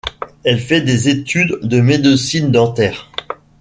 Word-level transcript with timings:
Elle 0.43 0.59
fait 0.59 0.81
des 0.81 1.09
études 1.09 1.59
de 1.61 1.79
médecine 1.79 2.51
dentaire. 2.51 3.11